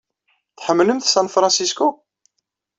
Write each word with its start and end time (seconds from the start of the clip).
Tḥemmlemt 0.57 1.07
San 1.13 1.27
Francisco? 1.33 1.87